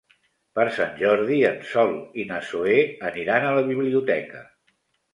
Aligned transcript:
Per 0.59 0.63
Sant 0.77 0.95
Jordi 1.01 1.37
en 1.51 1.61
Sol 1.73 1.95
i 2.23 2.27
na 2.33 2.41
Zoè 2.49 2.81
aniran 3.13 3.49
a 3.49 3.55
la 3.61 3.71
biblioteca. 3.73 4.47